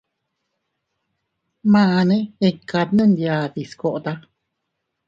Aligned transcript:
Mane 1.71 2.17
iʼkata 2.47 2.93
nunyadis 2.95 3.71
kota. 3.79 4.11